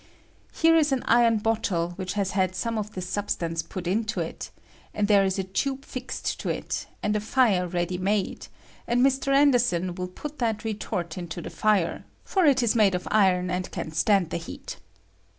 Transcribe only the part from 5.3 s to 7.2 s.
a tube fixed to it, and a